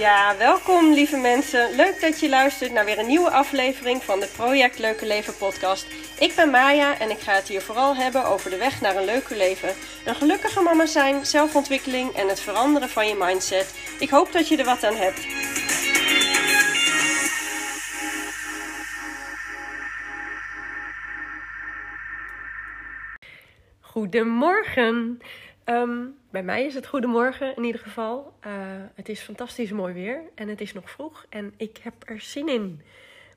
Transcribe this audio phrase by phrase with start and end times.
[0.00, 1.76] Ja, welkom lieve mensen.
[1.76, 5.86] Leuk dat je luistert naar weer een nieuwe aflevering van de Project Leuke Leven podcast.
[6.18, 9.04] Ik ben Maya en ik ga het hier vooral hebben over de weg naar een
[9.04, 9.68] leuker leven.
[10.04, 13.74] Een gelukkige mama zijn, zelfontwikkeling en het veranderen van je mindset.
[13.98, 15.26] Ik hoop dat je er wat aan hebt.
[23.80, 25.20] Goedemorgen.
[25.64, 28.32] Ehm, bij mij is het goedemorgen in ieder geval.
[28.46, 28.52] Uh,
[28.94, 32.48] het is fantastisch mooi weer en het is nog vroeg en ik heb er zin
[32.48, 32.82] in.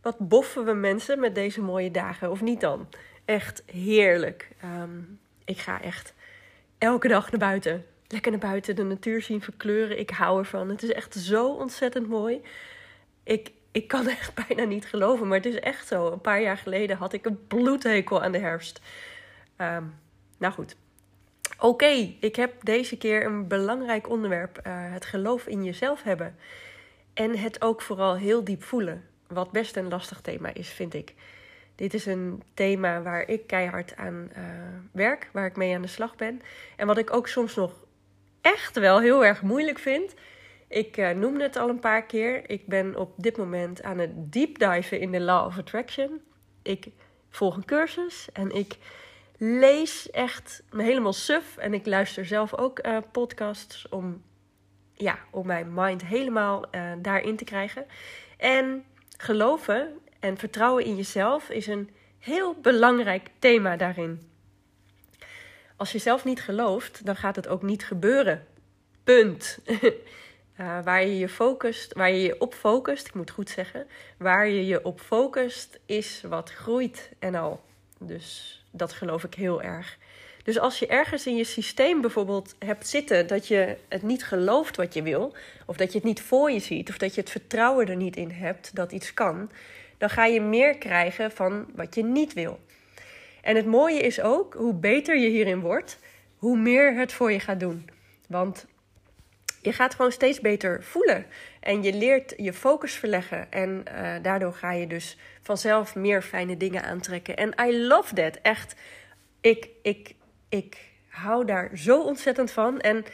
[0.02, 2.88] Wat boffen we mensen met deze mooie dagen, of niet dan?
[3.26, 4.50] Echt heerlijk.
[4.64, 6.14] Um, ik ga echt
[6.78, 7.86] elke dag naar buiten.
[8.08, 10.00] Lekker naar buiten, de natuur zien verkleuren.
[10.00, 10.70] Ik hou ervan.
[10.70, 12.42] Het is echt zo ontzettend mooi.
[13.24, 16.12] Ik, ik kan echt bijna niet geloven, maar het is echt zo.
[16.12, 18.82] Een paar jaar geleden had ik een bloedhekel aan de herfst.
[19.58, 19.94] Um,
[20.38, 20.76] nou goed,
[21.64, 26.36] Oké, ik heb deze keer een belangrijk onderwerp: uh, het geloof in jezelf hebben.
[27.14, 29.04] En het ook vooral heel diep voelen.
[29.28, 31.14] Wat best een lastig thema is, vind ik.
[31.76, 34.44] Dit is een thema waar ik keihard aan uh,
[34.92, 36.42] werk, waar ik mee aan de slag ben.
[36.76, 37.86] En wat ik ook soms nog
[38.42, 40.14] echt wel heel erg moeilijk vind.
[40.68, 42.50] Ik uh, noemde het al een paar keer.
[42.50, 46.22] Ik ben op dit moment aan het deep diven in de Law of Attraction.
[46.62, 46.88] Ik
[47.30, 48.78] volg een cursus en ik
[49.38, 51.58] lees echt helemaal suf.
[51.58, 54.24] En ik luister zelf ook uh, podcasts om,
[54.94, 57.86] ja, om mijn mind helemaal uh, daarin te krijgen.
[58.38, 58.84] En
[59.18, 61.90] geloven en vertrouwen in jezelf is een
[62.20, 64.32] heel belangrijk thema daarin.
[65.76, 68.48] Als je zelf niet gelooft, dan gaat het ook niet gebeuren.
[69.04, 69.60] Punt.
[70.60, 74.48] uh, waar je je focust, waar je je op focust, ik moet goed zeggen, waar
[74.48, 77.64] je je op focust, is wat groeit en al.
[78.08, 79.98] Dus dat geloof ik heel erg.
[80.44, 84.76] Dus als je ergens in je systeem bijvoorbeeld hebt zitten dat je het niet gelooft
[84.76, 85.36] wat je wil,
[85.66, 88.16] of dat je het niet voor je ziet, of dat je het vertrouwen er niet
[88.16, 89.52] in hebt dat iets kan,
[89.98, 92.60] dan ga je meer krijgen van wat je niet wil.
[93.42, 96.00] En het mooie is ook, hoe beter je hierin wordt,
[96.38, 97.90] hoe meer het voor je gaat doen.
[98.28, 98.66] Want
[99.62, 101.26] je gaat gewoon steeds beter voelen.
[101.64, 103.52] En je leert je focus verleggen.
[103.52, 107.36] En uh, daardoor ga je dus vanzelf meer fijne dingen aantrekken.
[107.36, 108.40] En I love that.
[108.42, 108.76] Echt.
[109.42, 110.16] Ik, ik,
[110.50, 112.80] ik hou daar zo ontzettend van.
[112.80, 113.06] En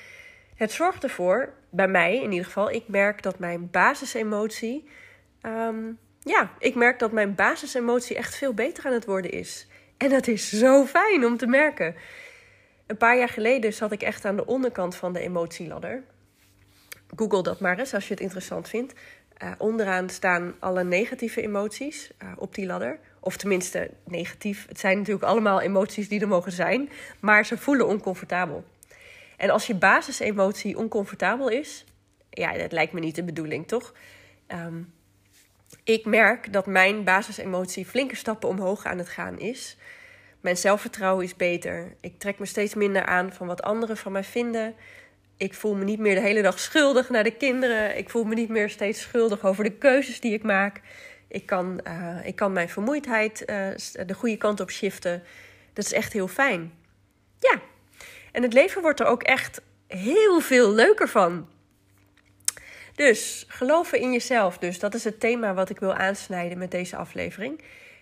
[0.55, 4.89] het zorgt ervoor, bij mij in ieder geval, ik merk dat mijn basisemotie.
[5.41, 9.67] Um, ja, ik merk dat mijn basisemotie echt veel beter aan het worden is.
[9.97, 11.95] En dat is zo fijn om te merken.
[12.87, 16.03] Een paar jaar geleden zat ik echt aan de onderkant van de emotieladder.
[17.15, 18.93] Google dat maar eens als je het interessant vindt.
[19.43, 22.99] Uh, onderaan staan alle negatieve emoties uh, op die ladder.
[23.19, 24.67] Of tenminste, negatief.
[24.67, 26.89] Het zijn natuurlijk allemaal emoties die er mogen zijn.
[27.19, 28.63] Maar ze voelen oncomfortabel.
[29.37, 31.85] En als je basisemotie oncomfortabel is.
[32.29, 33.93] Ja, dat lijkt me niet de bedoeling, toch?
[34.47, 34.93] Um,
[35.83, 39.77] ik merk dat mijn basisemotie flinke stappen omhoog aan het gaan is.
[40.41, 41.95] Mijn zelfvertrouwen is beter.
[41.99, 44.75] Ik trek me steeds minder aan van wat anderen van mij vinden
[45.39, 47.97] ik voel me niet meer de hele dag schuldig naar de kinderen.
[47.97, 50.81] Ik voel me niet meer steeds schuldig over de keuzes die ik maak.
[51.27, 53.67] Ik kan, uh, ik kan mijn vermoeidheid uh,
[54.05, 55.23] de goede kant op shiften.
[55.73, 56.73] Dat is echt heel fijn.
[57.39, 57.61] Ja,
[58.31, 61.47] en het leven wordt er ook echt heel veel leuker van.
[62.95, 64.57] Dus geloven in jezelf.
[64.57, 67.61] Dus dat is het thema wat ik wil aansnijden met deze aflevering.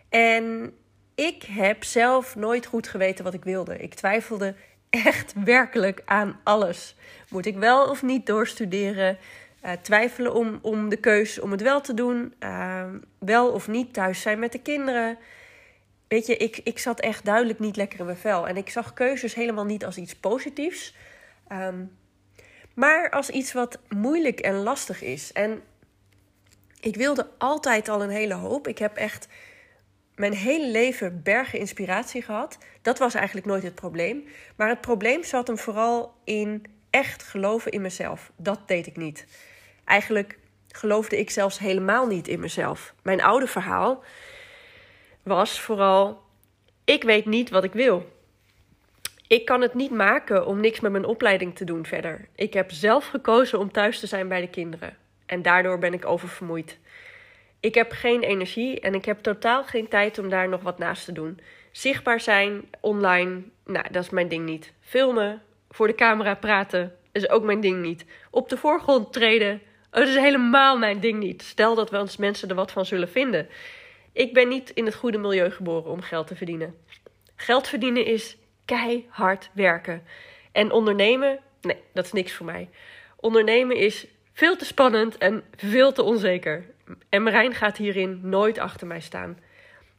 [0.10, 0.74] En
[1.16, 3.78] ik heb zelf nooit goed geweten wat ik wilde.
[3.78, 4.56] Ik twijfelde
[4.90, 6.96] echt werkelijk aan alles.
[7.30, 9.18] Moet ik wel of niet doorstuderen?
[9.66, 12.34] Uh, twijfelen om, om de keus om het wel te doen.
[12.40, 12.84] Uh,
[13.20, 15.18] wel of niet thuis zijn met de kinderen.
[16.08, 18.48] Weet je, ik, ik zat echt duidelijk niet lekker in mijn vel.
[18.48, 20.96] En ik zag keuzes helemaal niet als iets positiefs.
[21.52, 21.98] Um,
[22.74, 25.32] maar als iets wat moeilijk en lastig is.
[25.34, 25.62] En
[26.80, 28.68] ik wilde altijd al een hele hoop.
[28.68, 29.28] Ik heb echt
[30.18, 32.58] mijn hele leven bergen inspiratie gehad.
[32.82, 34.28] Dat was eigenlijk nooit het probleem.
[34.56, 38.32] Maar het probleem zat hem vooral in echt geloven in mezelf.
[38.36, 39.26] Dat deed ik niet.
[39.86, 40.38] Eigenlijk
[40.68, 42.94] geloofde ik zelfs helemaal niet in mezelf.
[43.04, 44.04] Mijn oude verhaal
[45.24, 46.22] was vooral:
[46.86, 48.16] ik weet niet wat ik wil.
[49.28, 52.28] Ik kan het niet maken om niks met mijn opleiding te doen verder.
[52.36, 54.98] Ik heb zelf gekozen om thuis te zijn bij de kinderen.
[55.26, 56.78] En daardoor ben ik oververmoeid.
[57.60, 61.06] Ik heb geen energie en ik heb totaal geen tijd om daar nog wat naast
[61.06, 61.40] te doen.
[61.72, 64.74] Zichtbaar zijn, online, nou, dat is mijn ding niet.
[64.82, 68.06] Filmen, voor de camera praten, is ook mijn ding niet.
[68.32, 71.42] Op de voorgrond treden, dat is helemaal mijn ding niet.
[71.42, 73.48] Stel dat wel eens mensen er wat van zullen vinden.
[74.12, 76.76] Ik ben niet in het goede milieu geboren om geld te verdienen.
[77.36, 80.04] Geld verdienen is keihard werken.
[80.52, 82.70] En ondernemen, nee, dat is niks voor mij.
[83.16, 84.08] Ondernemen is
[84.38, 86.66] Veel te spannend en veel te onzeker.
[87.10, 89.40] En Marijn gaat hierin nooit achter mij staan.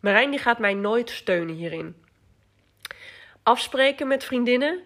[0.01, 1.97] Marijn die gaat mij nooit steunen hierin.
[3.43, 4.83] Afspreken met vriendinnen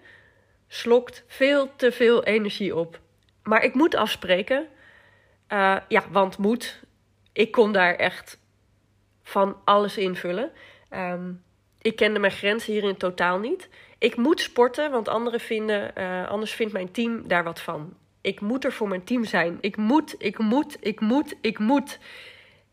[0.68, 3.00] slokt veel te veel energie op.
[3.42, 4.66] Maar ik moet afspreken.
[5.48, 6.82] Uh, ja, want moet.
[7.32, 8.38] Ik kon daar echt
[9.22, 10.52] van alles invullen.
[10.90, 11.42] Um,
[11.82, 13.68] ik kende mijn grenzen hierin totaal niet.
[13.98, 17.96] Ik moet sporten, want anderen vinden, uh, anders vindt mijn team daar wat van.
[18.22, 19.58] Ik moet er voor mijn team zijn.
[19.60, 21.98] Ik moet, ik moet, ik moet, ik moet.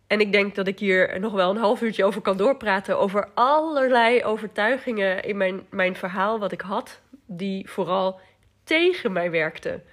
[0.07, 2.99] En ik denk dat ik hier nog wel een half uurtje over kan doorpraten.
[2.99, 7.01] Over allerlei overtuigingen in mijn, mijn verhaal wat ik had.
[7.25, 8.19] Die vooral
[8.63, 9.83] tegen mij werkten.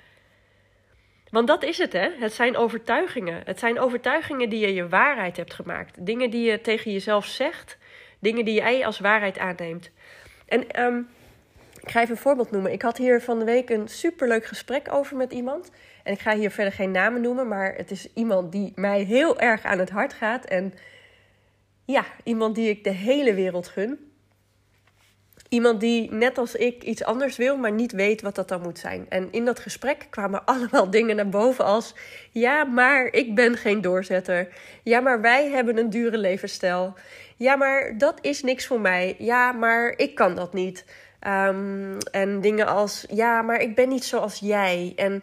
[1.30, 2.08] Want dat is het, hè?
[2.18, 3.42] Het zijn overtuigingen.
[3.44, 6.06] Het zijn overtuigingen die je je waarheid hebt gemaakt.
[6.06, 7.78] Dingen die je tegen jezelf zegt.
[8.18, 9.90] Dingen die jij als waarheid aanneemt.
[10.46, 11.08] En um,
[11.86, 12.72] ik ga even een voorbeeld noemen.
[12.72, 15.70] Ik had hier van de week een superleuk gesprek over met iemand.
[16.02, 19.38] En ik ga hier verder geen namen noemen, maar het is iemand die mij heel
[19.38, 20.44] erg aan het hart gaat.
[20.44, 20.74] En
[21.84, 24.12] ja, iemand die ik de hele wereld gun.
[25.48, 28.78] Iemand die net als ik iets anders wil, maar niet weet wat dat dan moet
[28.78, 29.06] zijn.
[29.08, 31.94] En in dat gesprek kwamen allemaal dingen naar boven als:
[32.30, 34.48] ja, maar ik ben geen doorzetter.
[34.82, 36.94] Ja, maar wij hebben een dure levensstijl.
[37.36, 39.14] Ja, maar dat is niks voor mij.
[39.18, 40.84] Ja, maar ik kan dat niet.
[41.26, 44.92] Um, en dingen als: ja, maar ik ben niet zoals jij.
[44.96, 45.22] En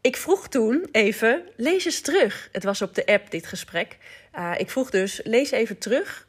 [0.00, 2.48] ik vroeg toen even: lees eens terug.
[2.52, 3.98] Het was op de app, dit gesprek.
[4.38, 6.26] Uh, ik vroeg dus: lees even terug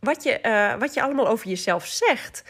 [0.00, 2.42] wat je, uh, wat je allemaal over jezelf zegt.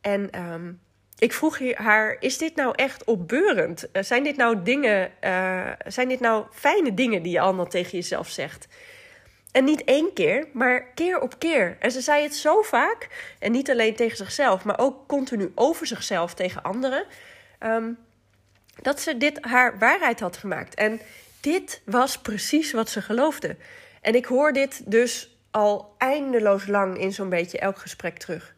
[0.00, 0.80] En um,
[1.18, 3.88] ik vroeg haar: is dit nou echt opbeurend?
[3.92, 5.10] Uh, zijn dit nou dingen,
[5.86, 8.68] zijn dit nou fijne dingen die je allemaal tegen jezelf zegt?
[9.54, 11.76] En niet één keer, maar keer op keer.
[11.80, 13.08] En ze zei het zo vaak.
[13.38, 17.04] En niet alleen tegen zichzelf, maar ook continu over zichzelf tegen anderen.
[17.60, 17.98] Um,
[18.82, 20.74] dat ze dit haar waarheid had gemaakt.
[20.74, 21.00] En
[21.40, 23.56] dit was precies wat ze geloofde.
[24.00, 28.54] En ik hoor dit dus al eindeloos lang in zo'n beetje elk gesprek terug.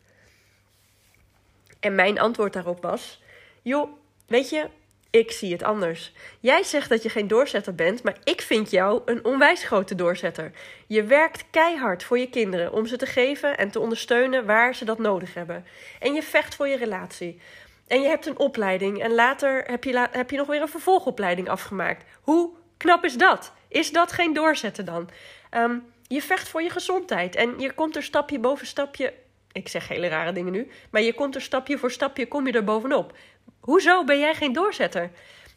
[1.81, 3.23] En mijn antwoord daarop was:
[3.63, 3.91] joh,
[4.27, 4.69] weet je,
[5.11, 6.13] ik zie het anders.
[6.41, 10.53] Jij zegt dat je geen doorzetter bent, maar ik vind jou een onwijs grote doorzetter.
[10.87, 14.85] Je werkt keihard voor je kinderen om ze te geven en te ondersteunen waar ze
[14.85, 15.67] dat nodig hebben.
[16.01, 17.41] En je vecht voor je relatie.
[17.87, 19.85] En je hebt een opleiding en later heb
[20.31, 22.05] je, nog weer een vervolgopleiding afgemaakt.
[22.21, 23.53] Hoe knap is dat?
[23.69, 25.09] Is dat geen doorzetten dan?
[25.51, 29.13] Um, je vecht voor je gezondheid en je komt er stapje boven stapje.
[29.53, 32.53] Ik zeg hele rare dingen nu, maar je komt er stapje voor stapje, kom je
[32.53, 33.13] er bovenop.
[33.61, 35.11] Hoezo ben jij geen doorzetter?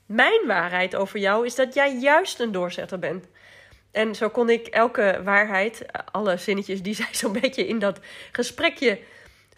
[0.05, 3.25] Mijn waarheid over jou is dat jij juist een doorzetter bent.
[3.91, 7.99] En zo kon ik elke waarheid, alle zinnetjes die zij zo'n beetje in dat
[8.31, 8.99] gesprekje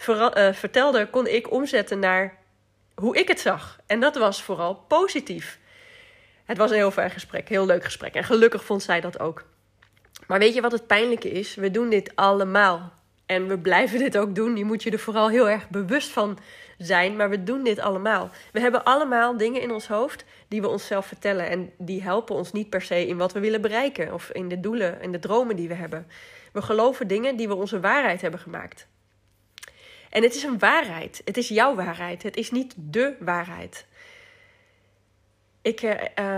[0.08, 2.38] uh, vertelde, kon ik omzetten naar
[2.96, 3.80] hoe ik het zag.
[3.86, 5.60] En dat was vooral positief.
[6.46, 8.16] Het was een heel fijn gesprek, heel leuk gesprek.
[8.16, 9.46] En gelukkig vond zij dat ook.
[10.28, 11.56] Maar weet je wat het pijnlijke is?
[11.56, 12.94] We doen dit allemaal.
[13.32, 14.54] En we blijven dit ook doen.
[14.54, 16.38] Die moet je er vooral heel erg bewust van
[16.78, 17.16] zijn.
[17.16, 18.30] Maar we doen dit allemaal.
[18.52, 21.50] We hebben allemaal dingen in ons hoofd die we onszelf vertellen.
[21.50, 24.14] En die helpen ons niet per se in wat we willen bereiken.
[24.14, 26.08] Of in de doelen en de dromen die we hebben.
[26.54, 28.88] We geloven dingen die we onze waarheid hebben gemaakt.
[30.10, 31.22] En het is een waarheid.
[31.26, 32.24] Het is jouw waarheid.
[32.24, 33.86] Het is niet de waarheid.
[35.62, 35.92] Ik, uh,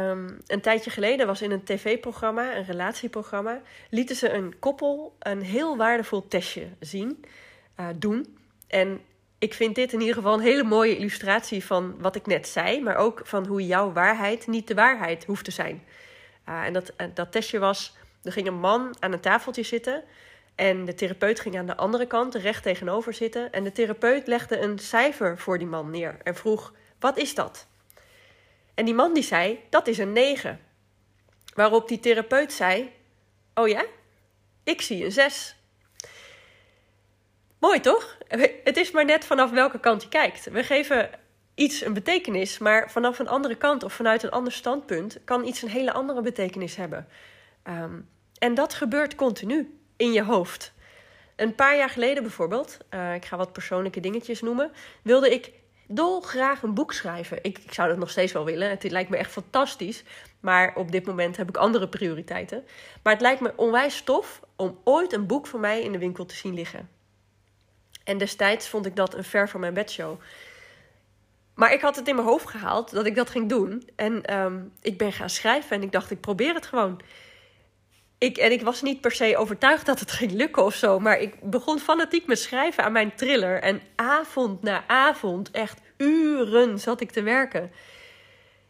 [0.10, 5.42] um, een tijdje geleden was in een tv-programma, een relatieprogramma, lieten ze een koppel een
[5.42, 7.25] heel waardevol testje zien,
[7.80, 8.38] uh, doen.
[8.68, 9.01] En
[9.38, 12.82] ik vind dit in ieder geval een hele mooie illustratie van wat ik net zei,
[12.82, 15.84] maar ook van hoe jouw waarheid niet de waarheid hoeft te zijn.
[16.50, 20.03] Uh, en dat, dat testje was: er ging een man aan een tafeltje zitten
[20.56, 23.51] en de therapeut ging aan de andere kant, recht tegenover zitten.
[23.51, 27.68] En de therapeut legde een cijfer voor die man neer en vroeg: Wat is dat?
[28.74, 30.60] En die man die zei: Dat is een 9.
[31.53, 32.92] Waarop die therapeut zei:
[33.53, 33.86] Oh ja?
[34.63, 35.56] Ik zie een 6.
[37.60, 38.18] Mooi toch?
[38.63, 40.46] Het is maar net vanaf welke kant je kijkt.
[40.46, 41.10] We geven
[41.56, 45.62] iets een betekenis, maar vanaf een andere kant of vanuit een ander standpunt kan iets
[45.62, 47.08] een hele andere betekenis hebben.
[47.68, 50.74] Um, en dat gebeurt continu in je hoofd.
[51.36, 55.51] Een paar jaar geleden bijvoorbeeld, uh, ik ga wat persoonlijke dingetjes noemen, wilde ik
[55.95, 57.38] dolgraag een boek schrijven.
[57.41, 58.69] Ik, ik zou dat nog steeds wel willen.
[58.69, 60.03] Het lijkt me echt fantastisch.
[60.39, 62.65] Maar op dit moment heb ik andere prioriteiten.
[63.03, 66.25] Maar het lijkt me onwijs tof om ooit een boek van mij in de winkel
[66.25, 66.89] te zien liggen.
[68.03, 70.19] En destijds vond ik dat een ver van mijn bedshow.
[71.53, 73.89] Maar ik had het in mijn hoofd gehaald dat ik dat ging doen.
[73.95, 77.01] En um, ik ben gaan schrijven en ik dacht, ik probeer het gewoon.
[78.17, 81.00] Ik, en ik was niet per se overtuigd dat het ging lukken of zo.
[81.00, 83.62] Maar ik begon fanatiek met schrijven aan mijn thriller.
[83.62, 87.71] En avond na avond, echt uren, zat ik te werken.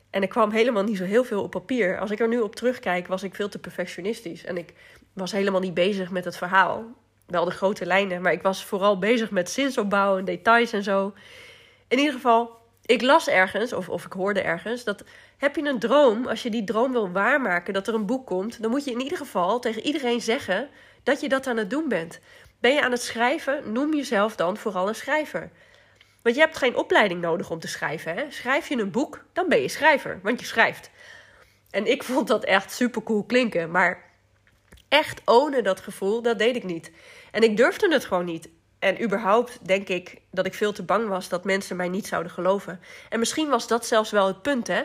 [0.09, 1.99] En er kwam helemaal niet zo heel veel op papier.
[1.99, 4.45] Als ik er nu op terugkijk, was ik veel te perfectionistisch.
[4.45, 4.73] En ik
[5.13, 6.85] was helemaal niet bezig met het verhaal.
[7.27, 11.13] Wel de grote lijnen, maar ik was vooral bezig met zinsopbouw en details en zo.
[11.87, 12.51] In ieder geval,
[12.85, 15.03] ik las ergens, of, of ik hoorde ergens, dat
[15.37, 18.61] heb je een droom, als je die droom wil waarmaken, dat er een boek komt,
[18.61, 20.69] dan moet je in ieder geval tegen iedereen zeggen
[21.03, 22.19] dat je dat aan het doen bent.
[22.59, 25.51] Ben je aan het schrijven, noem jezelf dan vooral een schrijver.
[26.23, 28.15] Want je hebt geen opleiding nodig om te schrijven.
[28.15, 28.25] Hè?
[28.29, 30.89] Schrijf je een boek, dan ben je schrijver, want je schrijft.
[31.69, 34.11] En ik vond dat echt super cool klinken, maar
[34.87, 36.91] echt ownen dat gevoel, dat deed ik niet.
[37.31, 38.49] En ik durfde het gewoon niet.
[38.79, 42.31] En überhaupt denk ik dat ik veel te bang was dat mensen mij niet zouden
[42.31, 42.79] geloven.
[43.09, 44.81] En misschien was dat zelfs wel het punt, hè?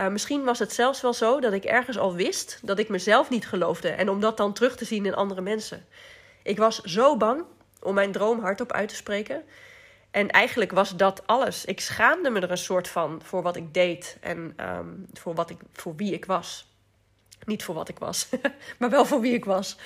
[0.00, 3.30] Uh, misschien was het zelfs wel zo dat ik ergens al wist dat ik mezelf
[3.30, 3.88] niet geloofde.
[3.88, 5.86] En om dat dan terug te zien in andere mensen.
[6.42, 7.44] Ik was zo bang
[7.82, 9.44] om mijn droom hardop uit te spreken.
[10.16, 11.64] En eigenlijk was dat alles.
[11.64, 15.50] Ik schaamde me er een soort van voor wat ik deed en um, voor, wat
[15.50, 16.66] ik, voor wie ik was.
[17.44, 18.28] Niet voor wat ik was,
[18.78, 19.76] maar wel voor wie ik was.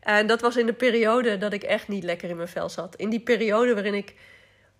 [0.00, 2.96] En dat was in de periode dat ik echt niet lekker in mijn vel zat.
[2.96, 4.14] In die periode waarin ik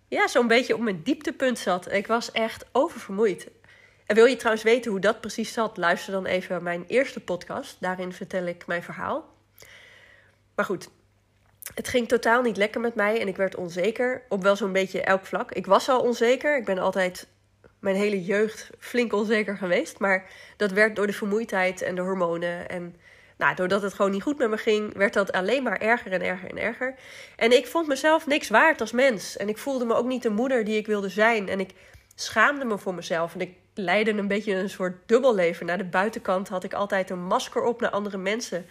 [0.07, 1.91] ja, zo'n beetje op mijn dieptepunt zat.
[1.91, 3.47] Ik was echt oververmoeid.
[4.05, 5.77] En wil je trouwens weten hoe dat precies zat?
[5.77, 7.77] Luister dan even mijn eerste podcast.
[7.79, 9.29] Daarin vertel ik mijn verhaal.
[10.55, 10.89] Maar goed,
[11.73, 15.01] het ging totaal niet lekker met mij en ik werd onzeker op wel zo'n beetje
[15.01, 15.51] elk vlak.
[15.51, 16.57] Ik was al onzeker.
[16.57, 17.27] Ik ben altijd
[17.79, 19.99] mijn hele jeugd flink onzeker geweest.
[19.99, 22.69] Maar dat werd door de vermoeidheid en de hormonen.
[22.69, 22.95] En
[23.37, 26.21] nou, doordat het gewoon niet goed met me ging, werd dat alleen maar erger en
[26.21, 26.95] erger en erger.
[27.35, 29.37] En ik vond mezelf niks waard als mens.
[29.37, 31.49] En ik voelde me ook niet de moeder die ik wilde zijn.
[31.49, 31.71] En ik
[32.15, 33.33] schaamde me voor mezelf.
[33.33, 35.65] En ik leidde een beetje een soort dubbelleven.
[35.65, 38.65] Naar de buitenkant had ik altijd een masker op naar andere mensen.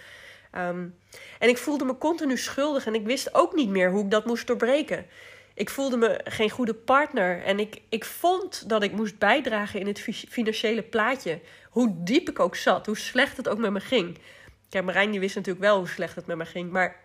[0.56, 0.98] Um,
[1.38, 4.26] en ik voelde me continu schuldig en ik wist ook niet meer hoe ik dat
[4.26, 5.06] moest doorbreken.
[5.54, 9.86] Ik voelde me geen goede partner en ik, ik vond dat ik moest bijdragen in
[9.86, 11.40] het financiële plaatje.
[11.70, 14.18] Hoe diep ik ook zat, hoe slecht het ook met me ging.
[14.68, 16.96] Ja, Marijn die wist natuurlijk wel hoe slecht het met me ging, maar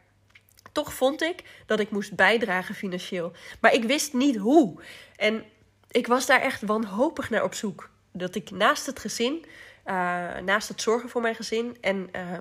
[0.71, 3.31] toch vond ik dat ik moest bijdragen financieel.
[3.61, 4.81] Maar ik wist niet hoe.
[5.15, 5.43] En
[5.91, 7.89] ik was daar echt wanhopig naar op zoek.
[8.11, 9.45] Dat ik naast het gezin,
[9.85, 9.93] uh,
[10.37, 12.37] naast het zorgen voor mijn gezin en uh,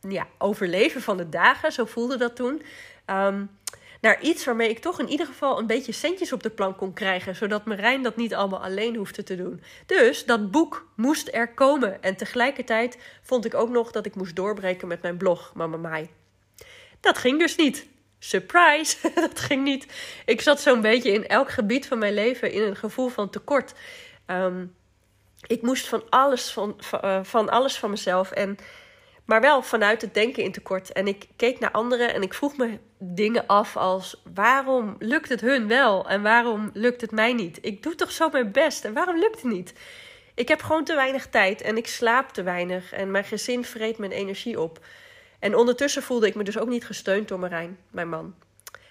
[0.00, 2.62] ja, overleven van de dagen, zo voelde dat toen.
[3.06, 3.50] Um,
[4.00, 6.92] naar iets waarmee ik toch in ieder geval een beetje centjes op de plank kon
[6.92, 9.62] krijgen, zodat Marijn dat niet allemaal alleen hoefde te doen.
[9.86, 12.02] Dus dat boek moest er komen.
[12.02, 16.08] En tegelijkertijd vond ik ook nog dat ik moest doorbreken met mijn blog, Mama Mai.
[17.00, 17.86] Dat ging dus niet.
[18.18, 19.86] Surprise, dat ging niet.
[20.26, 23.74] Ik zat zo'n beetje in elk gebied van mijn leven in een gevoel van tekort.
[24.26, 24.76] Um,
[25.46, 28.58] ik moest van alles van, van, uh, van alles van mezelf en
[29.28, 30.92] maar wel vanuit het denken in tekort.
[30.92, 35.40] En ik keek naar anderen en ik vroeg me dingen af als: waarom lukt het
[35.40, 37.58] hun wel en waarom lukt het mij niet?
[37.60, 39.72] Ik doe toch zo mijn best en waarom lukt het niet?
[40.34, 43.98] Ik heb gewoon te weinig tijd en ik slaap te weinig en mijn gezin vreet
[43.98, 44.84] mijn energie op.
[45.38, 48.34] En ondertussen voelde ik me dus ook niet gesteund door Marijn, mijn man.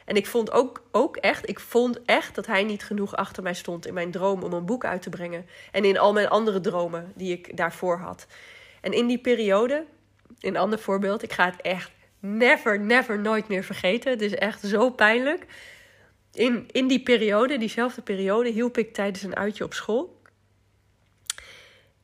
[0.06, 3.54] En ik vond ook, ook echt, ik vond echt dat hij niet genoeg achter mij
[3.54, 5.46] stond in mijn droom om een boek uit te brengen.
[5.72, 8.28] En in al mijn andere dromen die ik daarvoor had.
[8.82, 9.86] En in die periode
[10.40, 11.24] een ander voorbeeld.
[11.24, 14.12] Ik ga het echt never, never, nooit meer vergeten.
[14.12, 15.46] Het is echt zo pijnlijk.
[16.34, 20.22] In, in die periode, diezelfde periode, hielp ik tijdens een uitje op school.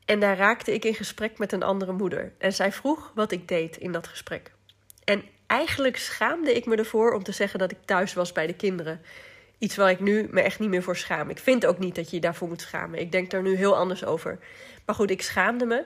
[0.05, 2.33] En daar raakte ik in gesprek met een andere moeder.
[2.37, 4.51] En zij vroeg wat ik deed in dat gesprek.
[5.03, 8.55] En eigenlijk schaamde ik me ervoor om te zeggen dat ik thuis was bij de
[8.55, 9.01] kinderen.
[9.57, 11.29] Iets waar ik nu me echt niet meer voor schaam.
[11.29, 12.99] Ik vind ook niet dat je je daarvoor moet schamen.
[12.99, 14.39] Ik denk daar nu heel anders over.
[14.85, 15.85] Maar goed, ik schaamde me.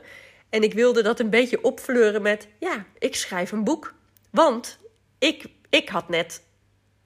[0.50, 3.94] En ik wilde dat een beetje opfleuren met: ja, ik schrijf een boek.
[4.30, 4.80] Want
[5.20, 6.44] ik, ik had net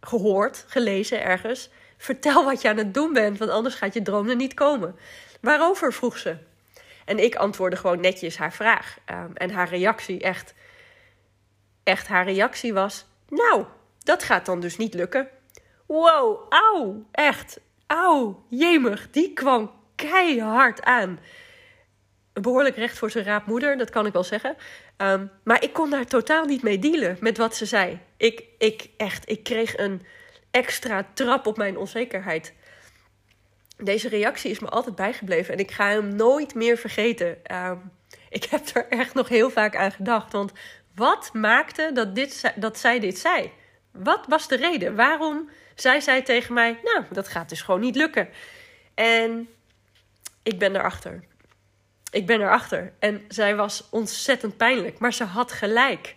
[0.02, 1.70] gehoord, gelezen ergens.
[1.98, 4.96] Vertel wat je aan het doen bent, want anders gaat je droom er niet komen.
[5.42, 6.38] Waarover vroeg ze.
[7.06, 8.98] En ik antwoordde gewoon netjes haar vraag.
[9.12, 10.54] Um, en haar reactie, echt,
[11.84, 13.66] echt haar reactie was: Nou,
[14.00, 15.30] dat gaat dan dus niet lukken.
[15.86, 21.20] Wow, auw, echt, auw, jemig, die kwam keihard aan
[22.42, 24.56] behoorlijk recht voor zijn raapmoeder, dat kan ik wel zeggen.
[24.98, 28.00] Um, maar ik kon daar totaal niet mee dealen met wat ze zei.
[28.18, 30.02] Ik, ik, echt, ik kreeg een
[30.52, 32.54] extra trap op mijn onzekerheid.
[33.78, 37.38] Deze reactie is me altijd bijgebleven en ik ga hem nooit meer vergeten.
[37.52, 37.92] Um,
[38.30, 40.32] ik heb er echt nog heel vaak aan gedacht.
[40.32, 40.52] Want
[40.96, 43.52] wat maakte dat, dit, dat zij dit zei?
[43.92, 44.96] Wat was de reden?
[44.96, 48.30] Waarom zei zij tegen mij: Nou, dat gaat dus gewoon niet lukken?
[48.94, 49.50] En
[50.44, 51.24] ik ben erachter.
[52.12, 52.94] Ik ben erachter.
[53.00, 56.16] En zij was ontzettend pijnlijk, maar ze had gelijk.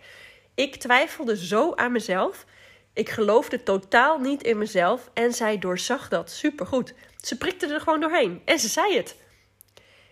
[0.55, 2.45] Ik twijfelde zo aan mezelf.
[2.93, 6.93] Ik geloofde totaal niet in mezelf en zij doorzag dat supergoed.
[7.17, 9.15] Ze prikte er gewoon doorheen en ze zei het.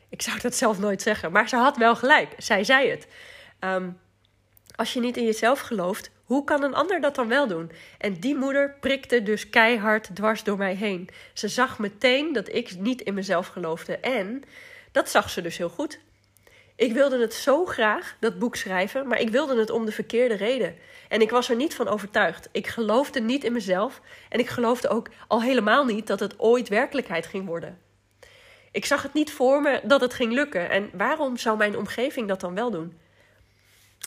[0.10, 2.34] Ik zou dat zelf nooit zeggen, maar ze had wel gelijk.
[2.38, 3.08] Zij zei het.
[3.60, 3.90] Ehm,
[4.76, 7.72] als je niet in jezelf gelooft, hoe kan een ander dat dan wel doen?
[7.98, 11.10] En die moeder prikte dus keihard dwars door mij heen.
[11.34, 13.98] Ze zag meteen dat ik niet in mezelf geloofde.
[13.98, 14.44] En
[14.94, 16.00] dat zag ze dus heel goed.
[16.76, 20.36] Ik wilde het zo graag, dat boek schrijven, maar ik wilde het om de verkeerde
[20.36, 20.76] reden.
[21.10, 22.50] En ik was er niet van overtuigd.
[22.52, 26.70] Ik geloofde niet in mezelf en ik geloofde ook al helemaal niet dat het ooit
[26.70, 27.80] werkelijkheid ging worden.
[28.72, 30.70] Ik zag het niet voor me dat het ging lukken.
[30.70, 32.98] En waarom zou mijn omgeving dat dan wel doen?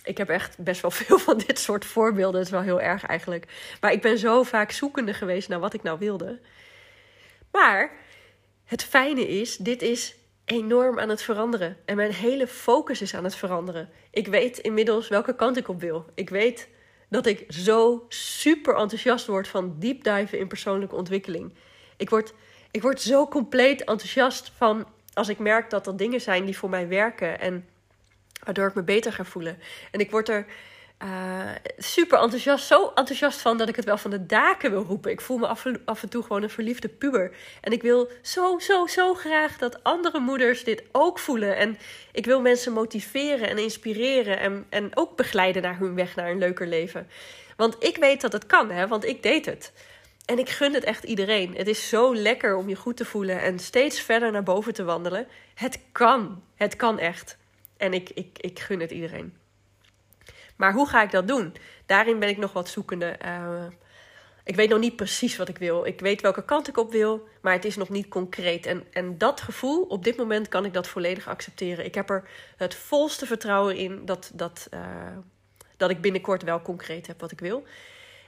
[0.04, 2.38] Ik heb echt best wel veel van dit soort voorbeelden.
[2.38, 3.76] Het is wel heel erg eigenlijk.
[3.80, 6.40] Maar ik ben zo vaak zoekende geweest naar wat ik nou wilde.
[7.50, 7.90] Maar
[8.64, 10.14] het fijne is, dit is
[10.46, 11.76] enorm aan het veranderen.
[11.84, 13.88] En mijn hele focus is aan het veranderen.
[14.10, 16.04] Ik weet inmiddels welke kant ik op wil.
[16.14, 16.68] Ik weet
[17.08, 21.54] dat ik zo super enthousiast word van diepduiven in persoonlijke ontwikkeling.
[21.96, 22.34] Ik word,
[22.70, 26.70] ik word zo compleet enthousiast van als ik merk dat er dingen zijn die voor
[26.70, 27.68] mij werken en
[28.44, 29.58] waardoor ik me beter ga voelen.
[29.90, 30.46] En ik word er
[31.02, 32.66] uh, super enthousiast.
[32.66, 35.10] Zo enthousiast van dat ik het wel van de daken wil roepen.
[35.10, 37.36] Ik voel me af, af, en toe gewoon een verliefde puber.
[37.60, 41.56] En ik wil zo, zo, zo graag dat andere moeders dit ook voelen.
[41.56, 41.78] En
[42.12, 44.38] ik wil mensen motiveren en inspireren.
[44.38, 47.08] En, en ook begeleiden naar hun weg naar een leuker leven.
[47.56, 48.86] Want ik weet dat het kan, hè?
[48.86, 49.72] want ik deed het.
[50.24, 51.54] En ik gun het echt iedereen.
[51.56, 54.84] Het is zo lekker om je goed te voelen en steeds verder naar boven te
[54.84, 55.26] wandelen.
[55.54, 56.42] Het kan.
[56.54, 57.38] Het kan echt.
[57.76, 59.36] En ik, ik, ik gun het iedereen.
[60.56, 61.54] Maar hoe ga ik dat doen?
[61.86, 63.18] Daarin ben ik nog wat zoekende.
[63.24, 63.64] Uh,
[64.44, 65.86] ik weet nog niet precies wat ik wil.
[65.86, 68.66] Ik weet welke kant ik op wil, maar het is nog niet concreet.
[68.66, 71.84] En, en dat gevoel, op dit moment kan ik dat volledig accepteren.
[71.84, 74.80] Ik heb er het volste vertrouwen in dat, dat, uh,
[75.76, 77.64] dat ik binnenkort wel concreet heb wat ik wil.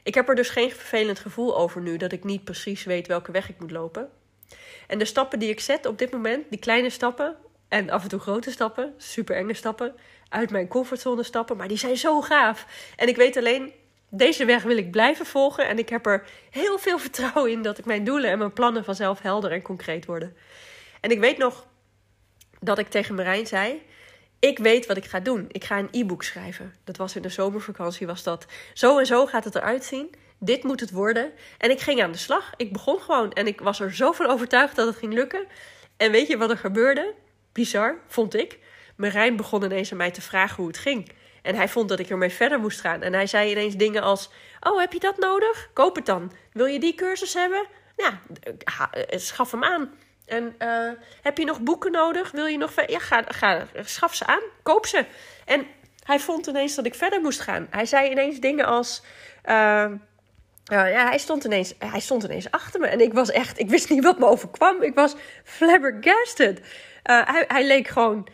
[0.02, 3.32] Ik heb er dus geen vervelend gevoel over nu dat ik niet precies weet welke
[3.32, 4.08] weg ik moet lopen.
[4.86, 7.36] En de stappen die ik zet op dit moment, die kleine stappen
[7.68, 9.94] en af en toe grote stappen, super enge stappen,
[10.28, 11.56] uit mijn comfortzone stappen.
[11.56, 12.66] Maar die zijn zo gaaf.
[12.96, 13.72] En ik weet alleen,
[14.08, 15.68] deze weg wil ik blijven volgen.
[15.68, 18.84] En ik heb er heel veel vertrouwen in dat ik mijn doelen en mijn plannen
[18.84, 20.36] vanzelf helder en concreet worden.
[21.00, 21.66] En ik weet nog
[22.60, 23.82] dat ik tegen Marijn zei:
[24.38, 25.44] Ik weet wat ik ga doen.
[25.48, 26.74] Ik ga een e-book schrijven.
[26.84, 28.46] Dat was in de zomervakantie, was dat.
[28.74, 30.14] Zo en zo gaat het eruit zien.
[30.38, 31.32] Dit moet het worden.
[31.58, 32.52] En ik ging aan de slag.
[32.56, 33.32] Ik begon gewoon.
[33.32, 35.46] En ik was er zo van overtuigd dat het ging lukken.
[35.96, 37.14] En weet je wat er gebeurde?
[37.52, 38.58] Bizar, vond ik.
[38.98, 41.10] Marijn begon ineens aan mij te vragen hoe het ging.
[41.42, 43.02] En hij vond dat ik ermee verder moest gaan.
[43.02, 44.30] En hij zei ineens dingen als:
[44.60, 45.70] Oh, heb je dat nodig?
[45.72, 46.32] Koop het dan.
[46.52, 47.66] Wil je die cursus hebben?
[47.96, 48.20] Ja,
[48.90, 49.90] eh, schaf hem aan.
[50.26, 50.90] En uh,
[51.22, 52.30] heb je nog boeken nodig?
[52.30, 52.72] Wil je nog.
[52.86, 54.42] Ja, ga, ga, schaf ze aan.
[54.62, 55.04] Koop ze.
[55.44, 55.66] En
[56.02, 57.66] hij vond ineens dat ik verder moest gaan.
[57.70, 59.02] Hij zei ineens dingen als.
[59.44, 59.86] Uh,
[60.64, 62.86] ja, hij stond, ineens, hij stond ineens achter me.
[62.86, 63.58] En ik was echt.
[63.58, 64.82] Ik wist niet wat me overkwam.
[64.82, 66.60] Ik was flabbergasted.
[67.02, 68.28] Hij, hij leek gewoon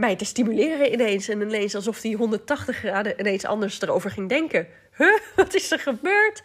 [0.00, 1.28] mij te stimuleren ineens.
[1.28, 4.66] En ineens alsof hij 180 graden ineens anders erover ging denken.
[4.96, 6.42] Huh, wat is er gebeurd?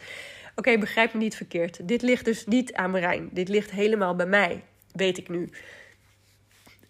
[0.55, 1.87] Oké, begrijp me niet verkeerd.
[1.87, 3.29] Dit ligt dus niet aan Marijn.
[3.31, 5.49] Dit ligt helemaal bij mij, weet ik nu.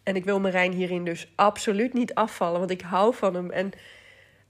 [0.03, 3.51] En ik wil Marijn hierin dus absoluut niet afvallen, want ik hou van hem.
[3.51, 3.71] En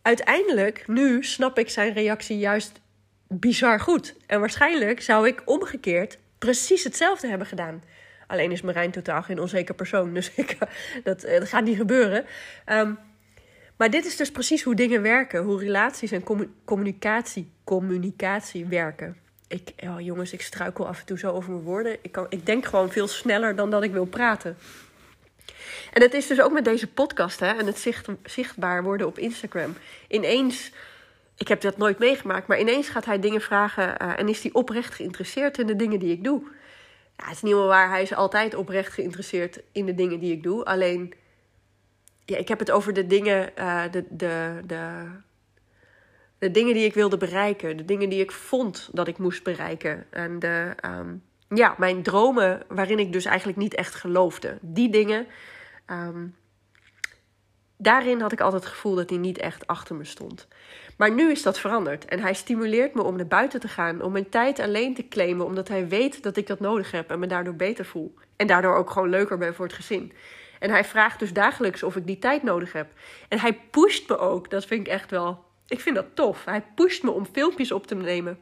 [0.01, 2.71] uiteindelijk, nu snap ik zijn reactie juist
[3.28, 4.15] bizar goed.
[4.28, 7.84] En waarschijnlijk zou ik omgekeerd precies hetzelfde hebben gedaan.
[8.36, 10.13] Alleen is Marijn totaal geen onzeker persoon.
[10.13, 10.58] Dus ik,
[11.04, 12.26] dat, eh, dat gaat niet gebeuren.
[12.65, 12.93] Ehm,
[13.78, 15.43] maar dit is dus precies hoe dingen werken.
[15.43, 16.24] Hoe relaties en
[16.65, 19.17] communicatie, communicatie werken.
[19.48, 21.98] Ik, oh jongens, ik struikel af en toe zo over mijn woorden.
[22.02, 24.58] Ik, kan, ik denk gewoon veel sneller dan dat ik wil praten.
[25.93, 29.19] En het is dus ook met deze podcast hè, en het zicht, zichtbaar worden op
[29.19, 29.76] Instagram.
[30.08, 30.71] Ineens,
[31.38, 34.54] ik heb dat nooit meegemaakt, maar ineens gaat hij dingen vragen uh, en is hij
[34.54, 36.43] oprecht geïnteresseerd in de dingen die ik doe.
[37.17, 37.89] Ja, het is niet meer waar.
[37.89, 40.65] Hij is altijd oprecht geïnteresseerd in de dingen die ik doe.
[40.65, 41.13] Alleen,
[42.25, 45.06] ja, ik heb het over de dingen, uh, de, de, de,
[46.38, 47.78] de dingen die ik wilde bereiken.
[47.78, 50.06] De dingen die ik vond dat ik moest bereiken.
[50.10, 54.58] En de, um, ja, mijn dromen waarin ik dus eigenlijk niet echt geloofde.
[54.62, 55.28] Die dingen,
[55.88, 56.36] um,
[57.78, 60.47] daarin had ik altijd het gevoel dat hij niet echt achter me stond.
[60.95, 64.12] Maar nu is dat veranderd en hij stimuleert me om naar buiten te gaan, om
[64.12, 67.27] mijn tijd alleen te claimen, omdat hij weet dat ik dat nodig heb en me
[67.27, 68.13] daardoor beter voel.
[68.36, 70.13] En daardoor ook gewoon leuker ben voor het gezin.
[70.60, 72.88] En hij vraagt dus dagelijks of ik die tijd nodig heb.
[73.29, 76.45] En hij pusht me ook, dat vind ik echt wel, ik vind dat tof.
[76.45, 78.39] Hij pusht me om filmpjes op te nemen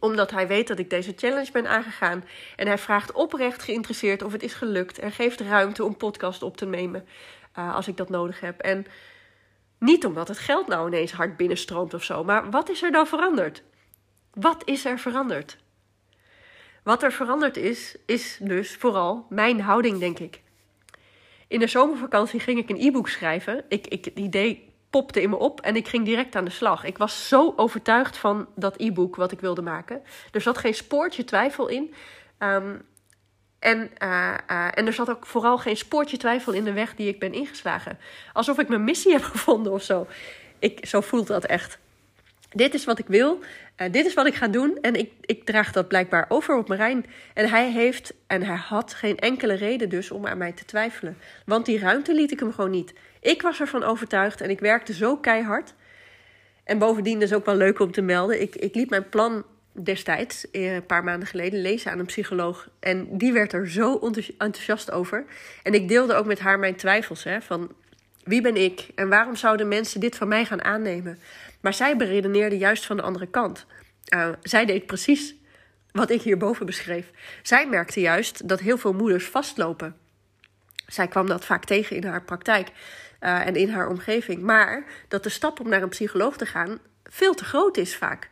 [0.00, 2.24] omdat hij weet dat ik deze challenge ben aangegaan.
[2.56, 4.98] En hij vraagt oprecht geïnteresseerd of het is gelukt.
[4.98, 7.06] En geeft ruimte om podcast op te nemen
[7.58, 8.60] uh, als ik dat nodig heb.
[8.60, 8.86] En
[9.78, 13.06] niet omdat het geld nou ineens hard binnenstroomt of zo, maar wat is er nou
[13.06, 13.62] veranderd?
[14.32, 15.58] Wat is er veranderd?
[16.82, 20.40] Wat er veranderd is, is dus vooral mijn houding, denk ik.
[21.48, 23.64] In de zomervakantie ging ik een e-book schrijven.
[23.68, 26.84] Ik, ik, het idee popte in me op en ik ging direct aan de slag.
[26.84, 30.02] Ik was zo overtuigd van dat e-book wat ik wilde maken.
[30.32, 31.94] Er zat geen spoortje twijfel in.
[32.38, 32.76] Ehm,
[33.58, 37.08] en, uh, uh, en er zat ook vooral geen spoortje twijfel in de weg die
[37.08, 37.98] ik ben ingeslagen.
[38.32, 40.06] Alsof ik mijn missie heb gevonden of zo.
[40.58, 41.78] Ik, zo voelt dat echt.
[42.50, 43.38] Dit is wat ik wil.
[43.76, 44.78] Uh, dit is wat ik ga doen.
[44.80, 47.06] En ik, ik draag dat blijkbaar over op Marijn.
[47.34, 51.18] En hij heeft en hij had geen enkele reden dus om aan mij te twijfelen.
[51.44, 52.94] Want die ruimte liet ik hem gewoon niet.
[53.20, 55.74] Ik was ervan overtuigd en ik werkte zo keihard.
[56.64, 58.40] En bovendien is ook wel leuk om te melden.
[58.40, 59.44] Ik, ik liet mijn plan
[59.82, 62.68] destijds, eh, een paar maanden geleden, lezen aan een psycholoog.
[62.80, 65.24] En die werd er zo enthousiast over.
[65.62, 67.24] En ik deelde ook met haar mijn twijfels.
[67.24, 67.72] Hè, van
[68.24, 71.18] wie ben ik en waarom zouden mensen dit van mij gaan aannemen?
[71.60, 73.66] Maar zij beredeneerde juist van de andere kant.
[74.14, 75.34] Uh, zij deed precies
[75.90, 77.10] wat ik hierboven beschreef.
[77.42, 79.96] Zij merkte juist dat heel veel moeders vastlopen.
[80.86, 82.68] Zij kwam dat vaak tegen in haar praktijk
[83.20, 84.42] uh, en in haar omgeving.
[84.42, 88.28] Maar dat de stap om naar een psycholoog te gaan veel te groot is vaak.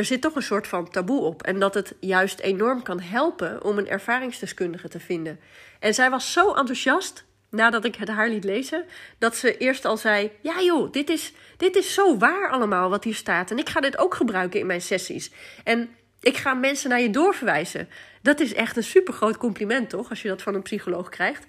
[0.00, 1.42] Er zit toch een soort van taboe op.
[1.42, 5.40] En dat het juist enorm kan helpen om een ervaringsdeskundige te vinden.
[5.78, 8.84] En zij was zo enthousiast nadat ik het haar liet lezen,
[9.18, 13.04] dat ze eerst al zei: Ja, joh, dit is, dit is zo waar allemaal wat
[13.04, 13.50] hier staat.
[13.50, 15.30] En ik ga dit ook gebruiken in mijn sessies.
[15.64, 15.88] En
[16.20, 17.88] ik ga mensen naar je doorverwijzen.
[18.22, 20.10] Dat is echt een super groot compliment, toch?
[20.10, 21.46] Als je dat van een psycholoog krijgt.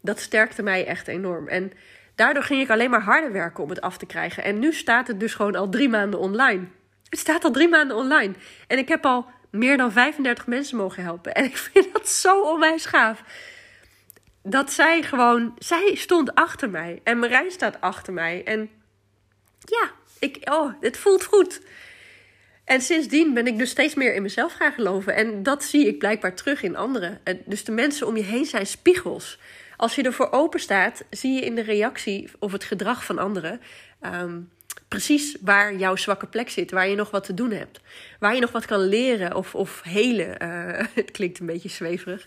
[0.00, 1.48] Dat sterkte mij echt enorm.
[1.48, 1.72] En
[2.14, 4.44] daardoor ging ik alleen maar harder werken om het af te krijgen.
[4.44, 6.66] En nu staat het dus gewoon al drie maanden online.
[7.14, 8.32] Het staat al drie maanden online.
[8.66, 11.34] En ik heb al meer dan 35 mensen mogen helpen.
[11.34, 13.22] En ik vind dat zo onwijs gaaf
[14.42, 18.44] dat zij gewoon, zij stond achter mij en Marijn staat achter mij.
[18.44, 18.70] En
[19.60, 21.60] ja, ik, oh, het voelt goed.
[22.64, 25.14] En sindsdien ben ik dus steeds meer in mezelf gaan geloven.
[25.14, 27.20] En dat zie ik blijkbaar terug in anderen.
[27.44, 29.38] Dus de mensen om je heen zijn spiegels.
[29.76, 33.60] Als je ervoor open staat, zie je in de reactie of het gedrag van anderen
[34.00, 34.50] um,
[34.88, 37.80] precies waar jouw zwakke plek zit, waar je nog wat te doen hebt,
[38.18, 40.42] waar je nog wat kan leren of, of helen.
[40.42, 42.26] Uh, het klinkt een beetje zweverig.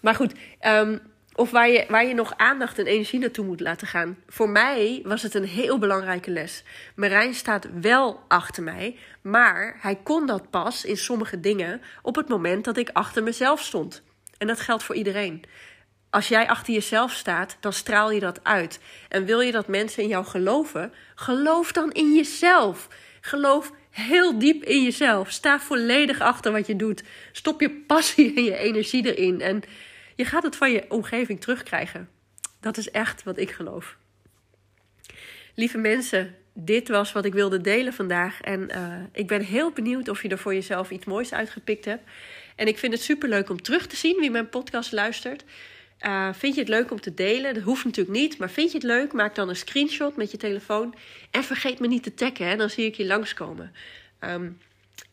[0.00, 0.34] Maar goed,
[0.66, 1.00] um,
[1.38, 4.18] of waar je, waar je nog aandacht en energie naartoe moet laten gaan.
[4.26, 6.62] Voor mij was het een heel belangrijke les.
[6.94, 12.28] Marijn staat wel achter mij, maar hij kon dat pas in sommige dingen op het
[12.28, 14.02] moment dat ik achter mezelf stond.
[14.38, 15.44] En dat geldt voor iedereen.
[16.10, 18.80] Als jij achter jezelf staat, dan straal je dat uit.
[19.08, 22.88] En wil je dat mensen in jou geloven, geloof dan in jezelf.
[23.20, 25.30] Geloof heel diep in jezelf.
[25.30, 27.02] Sta volledig achter wat je doet.
[27.32, 29.40] Stop je passie en je energie erin.
[29.40, 29.62] En
[30.14, 32.08] je gaat het van je omgeving terugkrijgen.
[32.60, 33.96] Dat is echt wat ik geloof.
[35.54, 38.40] Lieve mensen, dit was wat ik wilde delen vandaag.
[38.40, 42.10] En uh, ik ben heel benieuwd of je er voor jezelf iets moois uitgepikt hebt.
[42.56, 45.44] En ik vind het super leuk om terug te zien wie mijn podcast luistert.
[46.06, 47.54] Uh, vind je het leuk om te delen?
[47.54, 48.38] Dat hoeft natuurlijk niet.
[48.38, 49.12] Maar vind je het leuk?
[49.12, 50.94] Maak dan een screenshot met je telefoon.
[51.30, 53.72] En vergeet me niet te taggen, dan zie ik je langskomen.
[54.20, 54.58] Um,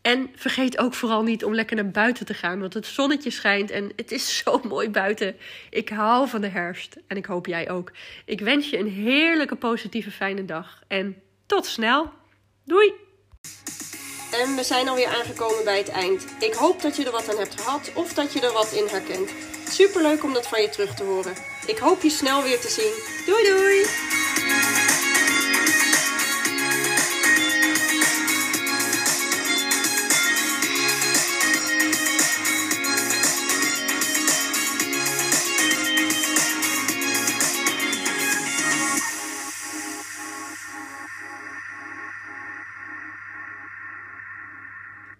[0.02, 3.72] en vergeet ook vooral niet om lekker naar buiten te gaan, want het zonnetje schijnt
[3.72, 5.36] en het is zo mooi buiten.
[5.70, 7.92] Ik hou van de herfst en ik hoop jij ook.
[8.26, 12.12] Ik wens je een heerlijke, positieve, fijne dag en tot snel.
[12.64, 12.94] Doei!
[14.32, 16.26] En we zijn alweer aangekomen bij het eind.
[16.40, 18.88] Ik hoop dat je er wat aan hebt gehad of dat je er wat in
[18.88, 19.55] herkent.
[19.70, 21.34] Superleuk om dat van je terug te horen.
[21.66, 22.94] Ik hoop je snel weer te zien.
[23.26, 24.25] Doei doei!